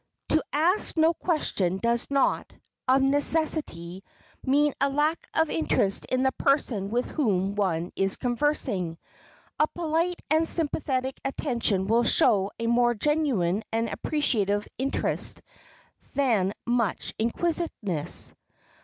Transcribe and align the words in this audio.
To 0.29 0.43
ask 0.51 0.97
no 0.97 1.13
question 1.13 1.77
does 1.77 2.07
not, 2.09 2.51
of 2.87 3.03
necessity, 3.03 4.03
mean 4.43 4.73
a 4.81 4.89
lack 4.89 5.27
of 5.35 5.51
interest 5.51 6.05
in 6.05 6.23
the 6.23 6.31
person 6.31 6.89
with 6.89 7.11
whom 7.11 7.53
one 7.53 7.91
is 7.95 8.15
conversing. 8.15 8.97
A 9.59 9.67
polite 9.67 10.19
and 10.31 10.47
sympathetic 10.47 11.21
attention 11.23 11.85
will 11.85 12.03
show 12.03 12.49
a 12.57 12.65
more 12.65 12.95
genuine 12.95 13.61
and 13.71 13.89
appreciative 13.89 14.67
interest 14.79 15.43
than 16.15 16.53
much 16.65 17.13
inquisitiveness. 17.19 18.33